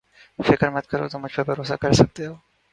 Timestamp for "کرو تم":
0.87-1.21